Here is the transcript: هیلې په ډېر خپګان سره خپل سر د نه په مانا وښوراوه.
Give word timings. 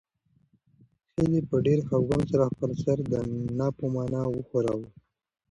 هیلې 1.15 1.41
په 1.49 1.55
ډېر 1.65 1.79
خپګان 1.87 2.21
سره 2.31 2.45
خپل 2.53 2.71
سر 2.83 2.97
د 3.11 3.13
نه 3.57 3.67
په 3.77 3.85
مانا 3.93 4.21
وښوراوه. 4.29 4.87